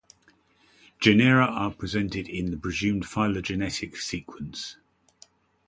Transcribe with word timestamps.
Genera 0.99 1.45
are 1.45 1.69
presented 1.69 2.27
in 2.27 2.49
the 2.49 2.57
presumed 2.57 3.05
phylogenetic 3.05 3.95
sequence. 3.97 4.77